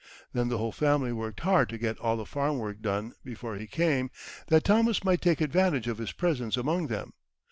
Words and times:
Then 0.33 0.49
the 0.49 0.57
whole 0.57 0.71
family 0.71 1.13
worked 1.13 1.41
hard 1.41 1.69
to 1.69 1.77
get 1.77 1.99
all 1.99 2.17
the 2.17 2.25
farm 2.25 2.57
work 2.57 2.81
done 2.81 3.13
before 3.23 3.57
he 3.57 3.67
came, 3.67 4.09
that 4.47 4.63
Thomas 4.63 5.03
might 5.03 5.21
take 5.21 5.41
advantage 5.41 5.87
of 5.87 5.99
his 5.99 6.11
presence 6.11 6.57
among 6.57 6.87
them. 6.87 7.13